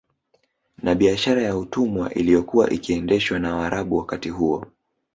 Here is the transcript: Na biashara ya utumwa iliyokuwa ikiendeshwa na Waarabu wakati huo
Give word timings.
Na 0.83 0.95
biashara 0.95 1.41
ya 1.41 1.57
utumwa 1.57 2.13
iliyokuwa 2.13 2.69
ikiendeshwa 2.69 3.39
na 3.39 3.55
Waarabu 3.55 3.97
wakati 3.97 4.29
huo 4.29 4.65